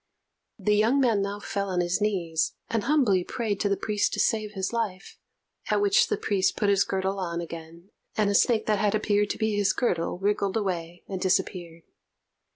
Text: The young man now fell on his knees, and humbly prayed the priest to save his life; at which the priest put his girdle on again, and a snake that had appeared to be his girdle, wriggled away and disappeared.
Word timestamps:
The 0.57 0.75
young 0.75 0.99
man 0.99 1.21
now 1.21 1.39
fell 1.39 1.69
on 1.69 1.79
his 1.79 2.01
knees, 2.01 2.55
and 2.71 2.85
humbly 2.85 3.23
prayed 3.23 3.61
the 3.61 3.77
priest 3.77 4.11
to 4.13 4.19
save 4.19 4.53
his 4.53 4.73
life; 4.73 5.19
at 5.69 5.79
which 5.79 6.07
the 6.07 6.17
priest 6.17 6.57
put 6.57 6.69
his 6.69 6.83
girdle 6.83 7.19
on 7.19 7.39
again, 7.39 7.91
and 8.17 8.27
a 8.27 8.33
snake 8.33 8.65
that 8.65 8.79
had 8.79 8.95
appeared 8.95 9.29
to 9.29 9.37
be 9.37 9.55
his 9.55 9.73
girdle, 9.73 10.17
wriggled 10.17 10.57
away 10.57 11.03
and 11.07 11.21
disappeared. 11.21 11.83